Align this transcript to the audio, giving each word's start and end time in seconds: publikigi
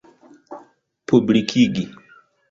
publikigi 1.07 1.85